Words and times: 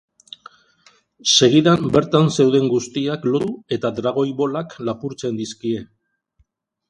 Segidan 1.33 1.83
bertan 1.95 2.31
zeuden 2.37 2.65
guztiak 2.71 3.27
lotu 3.35 3.51
eta 3.77 3.93
Dragoi 3.99 4.31
Bolak 4.39 4.75
lapurtzen 4.89 5.37
dizkie. 5.43 5.85